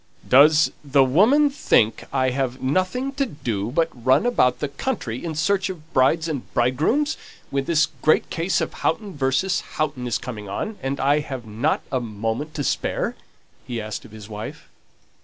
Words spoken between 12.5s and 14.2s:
to spare?" he asked of